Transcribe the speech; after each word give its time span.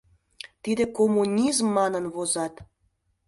Тиде 0.63 0.83
«коммунизм» 0.97 1.67
манын 1.77 2.05
возат. 2.13 2.53